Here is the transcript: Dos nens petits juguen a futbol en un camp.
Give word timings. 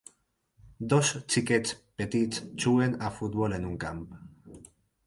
Dos 0.93 1.11
nens 1.35 1.75
petits 2.01 2.43
juguen 2.65 2.99
a 3.07 3.13
futbol 3.21 3.59
en 3.61 3.71
un 3.71 3.79
camp. 3.87 4.03